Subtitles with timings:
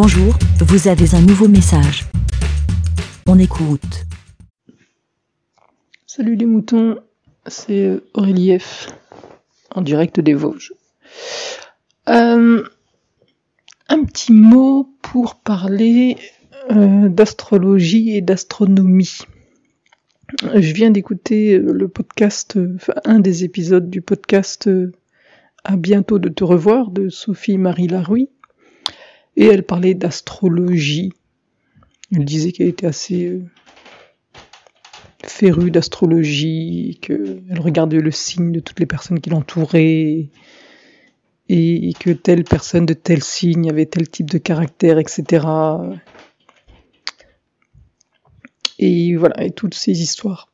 [0.00, 2.04] Bonjour, vous avez un nouveau message.
[3.26, 4.06] On écoute.
[6.06, 7.00] Salut les moutons,
[7.48, 8.90] c'est Aurélie F.
[9.74, 10.72] en direct des Vosges.
[12.08, 12.62] Euh,
[13.88, 16.16] un petit mot pour parler
[16.70, 19.18] euh, d'astrologie et d'astronomie.
[20.44, 22.56] Je viens d'écouter le podcast,
[23.04, 24.92] un des épisodes du podcast euh,
[25.64, 28.30] À bientôt de te revoir de Sophie-Marie Larouille
[29.38, 31.12] et elle parlait d'astrologie.
[32.12, 33.44] Elle disait qu'elle était assez euh,
[35.22, 40.30] férue d'astrologie, qu'elle regardait le signe de toutes les personnes qui l'entouraient,
[41.48, 45.46] et que telle personne de tel signe avait tel type de caractère, etc.
[48.80, 50.50] Et voilà, et toutes ces histoires.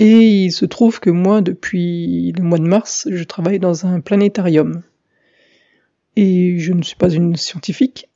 [0.00, 4.00] Et il se trouve que moi, depuis le mois de mars, je travaille dans un
[4.00, 4.82] planétarium.
[6.16, 8.08] Et je ne suis pas une scientifique,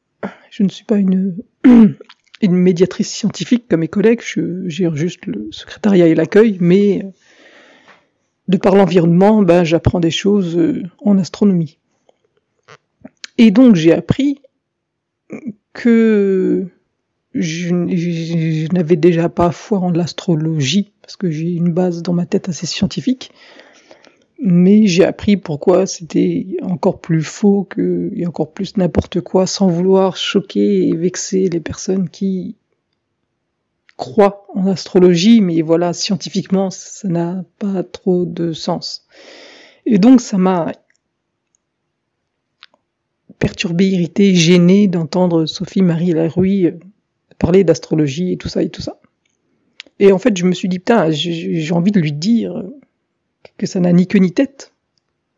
[0.51, 5.49] je ne suis pas une, une médiatrice scientifique comme mes collègues, je gère juste le
[5.51, 7.07] secrétariat et l'accueil, mais
[8.49, 11.79] de par l'environnement, ben, j'apprends des choses euh, en astronomie.
[13.37, 14.41] Et donc j'ai appris
[15.73, 16.67] que
[17.35, 22.27] je, je n'avais déjà pas foi en l'astrologie, parce que j'ai une base dans ma
[22.27, 23.31] tête assez scientifique,
[24.41, 29.69] mais j'ai appris pourquoi c'était encore plus faux que, et encore plus n'importe quoi, sans
[29.69, 32.57] vouloir choquer et vexer les personnes qui
[33.97, 39.07] croient en astrologie, mais voilà, scientifiquement, ça n'a pas trop de sens.
[39.87, 40.73] Et donc, ça m'a
[43.41, 46.75] perturbé, irrité, gêné d'entendre Sophie-Marie Larouille
[47.39, 49.01] parler d'astrologie et tout ça et tout ça.
[49.99, 52.63] Et en fait, je me suis dit, putain, j'ai envie de lui dire,
[53.57, 54.73] que ça n'a ni queue ni tête,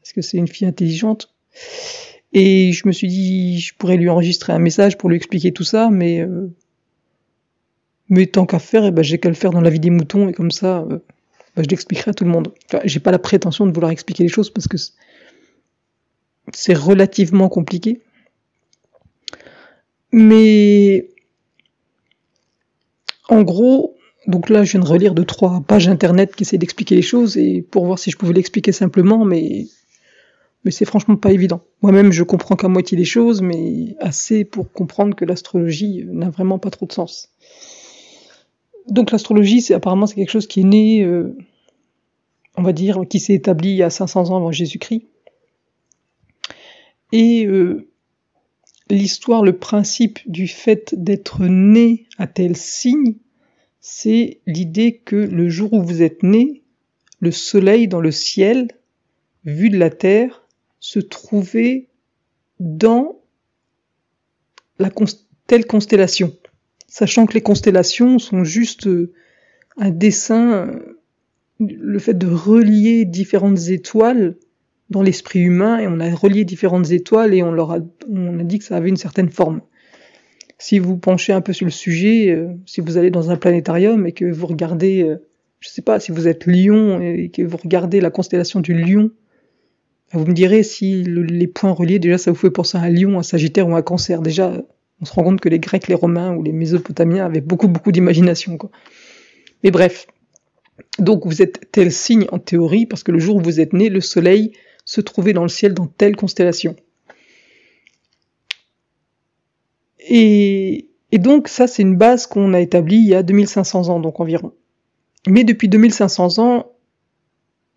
[0.00, 1.32] parce que c'est une fille intelligente.
[2.32, 5.64] Et je me suis dit, je pourrais lui enregistrer un message pour lui expliquer tout
[5.64, 6.48] ça, mais euh,
[8.08, 10.28] mais tant qu'à faire, eh ben, j'ai qu'à le faire dans la vie des moutons,
[10.28, 10.98] et comme ça, euh,
[11.56, 12.52] ben, je l'expliquerai à tout le monde.
[12.66, 14.76] Enfin, j'ai pas la prétention de vouloir expliquer les choses, parce que
[16.52, 18.02] c'est relativement compliqué.
[20.12, 21.08] Mais
[23.28, 26.94] en gros, donc là, je viens de relire deux, trois pages internet qui essaient d'expliquer
[26.94, 29.66] les choses et pour voir si je pouvais l'expliquer simplement, mais,
[30.68, 31.62] c'est franchement pas évident.
[31.80, 36.58] Moi-même, je comprends qu'à moitié les choses, mais assez pour comprendre que l'astrologie n'a vraiment
[36.58, 37.30] pas trop de sens.
[38.88, 41.34] Donc l'astrologie, c'est apparemment c'est quelque chose qui est né, euh,
[42.58, 45.06] on va dire, qui s'est établi il y a 500 ans avant Jésus-Christ.
[47.12, 47.88] Et euh,
[48.90, 53.14] l'histoire, le principe du fait d'être né à tel signe,
[53.80, 56.62] c'est l'idée que le jour où vous êtes né,
[57.20, 58.68] le soleil dans le ciel,
[59.44, 60.46] vu de la Terre,
[60.80, 61.88] se trouvait
[62.58, 63.20] dans
[64.78, 64.90] la
[65.46, 66.36] telle constellation.
[66.88, 69.12] Sachant que les constellations sont juste euh,
[69.76, 70.80] un dessin,
[71.58, 74.36] le fait de relier différentes étoiles
[74.88, 78.42] dans l'esprit humain, et on a relié différentes étoiles et on leur a, on a
[78.42, 79.60] dit que ça avait une certaine forme
[80.60, 84.06] si vous penchez un peu sur le sujet, euh, si vous allez dans un planétarium
[84.06, 85.16] et que vous regardez, euh,
[85.58, 89.10] je sais pas, si vous êtes lion et que vous regardez la constellation du lion,
[90.12, 93.18] vous me direz si les points reliés, déjà ça vous fait penser à un lion,
[93.18, 94.20] un sagittaire ou un cancer.
[94.20, 94.52] Déjà,
[95.00, 97.90] on se rend compte que les Grecs, les Romains ou les Mésopotamiens avaient beaucoup beaucoup
[97.90, 98.58] d'imagination.
[99.64, 100.08] Mais bref,
[100.98, 103.88] donc vous êtes tel signe en théorie parce que le jour où vous êtes né,
[103.88, 104.52] le Soleil
[104.84, 106.76] se trouvait dans le ciel dans telle constellation.
[110.10, 114.20] Et, donc ça, c'est une base qu'on a établie il y a 2500 ans, donc
[114.20, 114.52] environ.
[115.26, 116.72] Mais depuis 2500 ans,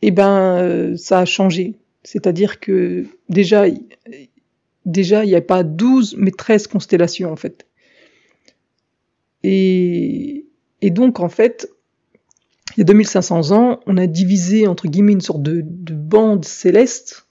[0.01, 1.75] eh ben, euh, ça a changé.
[2.03, 3.65] C'est-à-dire que déjà,
[4.85, 7.67] déjà, il n'y a pas 12, mais 13 constellations, en fait.
[9.43, 10.45] Et,
[10.81, 11.69] donc, en fait,
[12.75, 16.45] il y a 2500 ans, on a divisé, entre guillemets, une sorte de, de bande
[16.45, 17.27] céleste,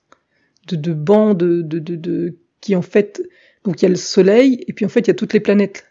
[0.69, 3.23] de, de bande de, de, de, qui, en fait,
[3.65, 5.41] donc il y a le Soleil, et puis en fait il y a toutes les
[5.41, 5.87] planètes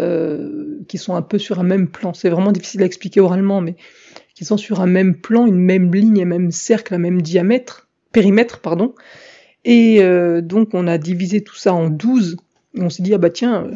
[0.00, 2.12] euh, qui sont un peu sur un même plan.
[2.14, 3.76] C'est vraiment difficile à expliquer oralement, mais
[4.34, 7.88] qui sont sur un même plan, une même ligne, un même cercle, un même diamètre,
[8.12, 8.94] périmètre, pardon.
[9.64, 12.36] Et euh, donc on a divisé tout ça en 12,
[12.76, 13.74] et on s'est dit, ah bah tiens, euh,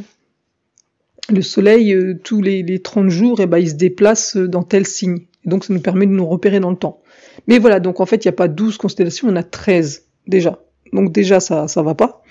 [1.30, 4.86] le Soleil, tous les, les 30 jours, et eh bah, il se déplace dans tel
[4.86, 5.20] signe.
[5.46, 7.00] Et donc ça nous permet de nous repérer dans le temps.
[7.46, 10.58] Mais voilà, donc en fait, il n'y a pas 12 constellations, on a 13 déjà.
[10.92, 12.22] Donc déjà, ça ça va pas.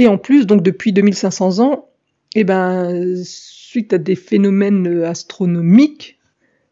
[0.00, 1.90] Et en plus, donc depuis 2500 ans,
[2.34, 6.18] eh ben, suite à des phénomènes astronomiques,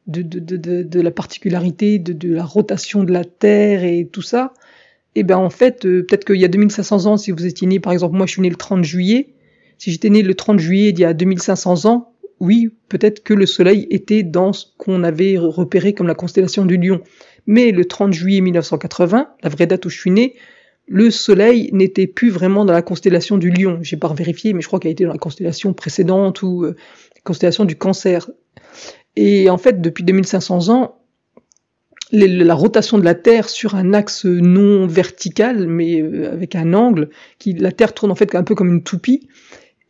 [0.06, 4.54] de, la particularité de, la rotation de la Terre et tout ça,
[5.14, 7.80] eh ben en fait, euh, peut-être qu'il y a 2500 ans, si vous étiez né,
[7.80, 9.34] par exemple, moi je suis né le 30 juillet,
[9.76, 13.44] Si j'étais né le 30 juillet d'il y a 2500 ans, oui, peut-être que le
[13.44, 17.02] Soleil était dans ce qu'on avait repéré comme la constellation du Lion.
[17.46, 20.34] Mais le 30 juillet 1980, la vraie date où je suis né,
[20.88, 23.78] le Soleil n'était plus vraiment dans la constellation du Lion.
[23.82, 26.76] J'ai pas vérifié, mais je crois qu'il a été dans la constellation précédente ou euh,
[27.14, 28.30] la constellation du Cancer.
[29.16, 30.98] Et en fait, depuis 2500 ans,
[32.10, 37.10] la rotation de la Terre sur un axe non vertical, mais euh, avec un angle,
[37.38, 39.28] qui la Terre tourne en fait un peu comme une toupie,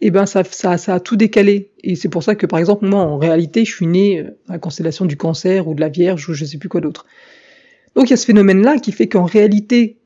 [0.00, 1.72] et eh ben ça, ça, a tout décalé.
[1.82, 4.52] Et c'est pour ça que par exemple moi en réalité je suis né euh, à
[4.52, 7.04] la constellation du Cancer ou de la Vierge ou je sais plus quoi d'autre.
[7.96, 9.98] Donc il y a ce phénomène-là qui fait qu'en réalité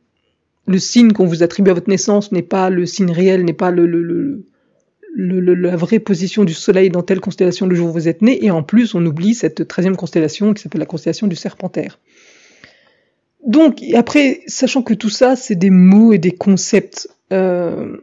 [0.66, 3.70] le signe qu'on vous attribue à votre naissance n'est pas le signe réel, n'est pas
[3.70, 4.44] le,
[5.14, 8.50] la vraie position du Soleil dans telle constellation le jour où vous êtes né, et
[8.50, 11.98] en plus on oublie cette treizième constellation qui s'appelle la constellation du Serpentaire.
[13.46, 17.96] Donc après, sachant que tout ça c'est des mots et des concepts, euh,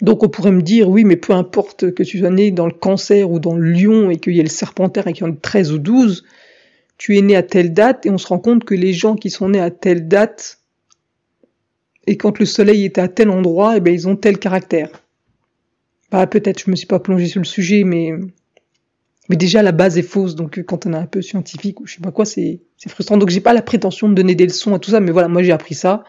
[0.00, 2.72] donc on pourrait me dire, oui, mais peu importe que tu sois né dans le
[2.72, 5.32] cancer ou dans le lion et qu'il y ait le serpentaire et qu'il y en
[5.32, 6.24] ait 13 ou 12,
[6.96, 9.28] tu es né à telle date et on se rend compte que les gens qui
[9.28, 10.61] sont nés à telle date
[12.06, 14.90] et quand le soleil est à tel endroit, eh ben, ils ont tel caractère.
[16.10, 18.12] Bah, peut-être, je me suis pas plongé sur le sujet, mais,
[19.28, 20.34] mais déjà, la base est fausse.
[20.34, 23.16] Donc, quand on est un peu scientifique ou je sais pas quoi, c'est, c'est frustrant.
[23.16, 25.42] Donc, j'ai pas la prétention de donner des leçons à tout ça, mais voilà, moi,
[25.42, 26.04] j'ai appris ça.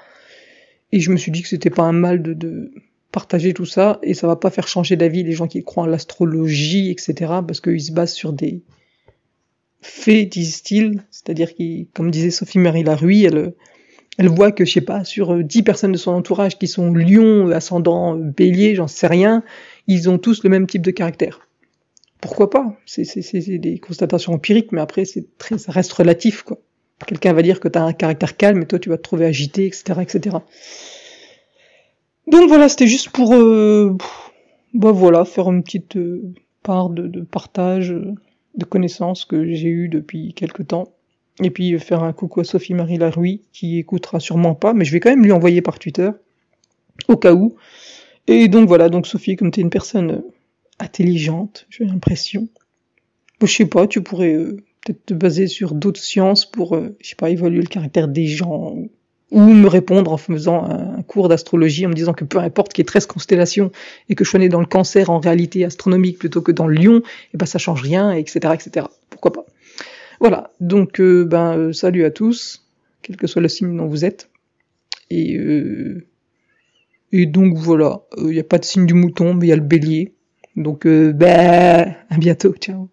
[0.91, 2.71] Et je me suis dit que c'était pas un mal de, de,
[3.13, 5.87] partager tout ça et ça va pas faire changer d'avis les gens qui croient en
[5.87, 7.13] l'astrologie, etc.
[7.47, 8.63] parce qu'ils se basent sur des
[9.81, 11.03] faits, disent-ils.
[11.11, 13.53] C'est-à-dire qui, comme disait Sophie Marie Laruy, elle,
[14.17, 17.49] elle voit que, je sais pas, sur dix personnes de son entourage qui sont lions,
[17.51, 19.43] ascendant, bélier, j'en sais rien,
[19.87, 21.47] ils ont tous le même type de caractère.
[22.21, 22.77] Pourquoi pas?
[22.85, 26.59] C'est des constatations empiriques, mais après, c'est très, ça reste relatif, quoi.
[27.05, 29.25] Quelqu'un va dire que tu as un caractère calme et toi tu vas te trouver
[29.25, 30.37] agité, etc., etc.
[32.27, 33.97] Donc voilà, c'était juste pour, euh,
[34.73, 38.13] bah voilà, faire une petite euh, part de, partage euh,
[38.55, 40.92] de connaissances que j'ai eu depuis quelque temps.
[41.41, 44.91] Et puis faire un coucou à Sophie Marie Laroui, qui écoutera sûrement pas, mais je
[44.91, 46.11] vais quand même lui envoyer par Twitter,
[47.07, 47.55] au cas où.
[48.27, 50.23] Et donc voilà, donc Sophie, comme tu es une personne
[50.79, 52.47] intelligente, j'ai l'impression,
[53.41, 54.37] je sais pas, tu pourrais
[54.85, 58.75] peut-être te baser sur d'autres sciences pour, je sais pas, évaluer le caractère des gens,
[59.33, 62.83] ou me répondre en faisant un cours d'astrologie en me disant que peu importe qu'il
[62.83, 63.71] y ait 13 constellations
[64.07, 66.75] et que je sois né dans le cancer en réalité astronomique plutôt que dans le
[66.75, 67.03] lion, et
[67.33, 68.85] eh ben ça change rien, etc., etc.
[69.09, 69.45] Pourquoi pas?
[70.23, 70.53] Voilà.
[70.61, 72.65] Donc, euh, ben, euh, salut à tous,
[73.01, 74.29] quel que soit le signe dont vous êtes.
[75.09, 76.07] Et, euh,
[77.11, 78.03] donc voilà.
[78.17, 80.15] Il n'y a pas de signe du mouton, mais il y a le bélier.
[80.55, 82.53] Donc, ben, à bientôt.
[82.53, 82.89] Ciao.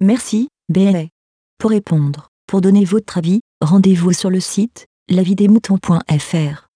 [0.00, 1.04] Merci, BLA.
[1.56, 6.69] Pour répondre, pour donner votre avis, rendez-vous sur le site lavidemouton.fr.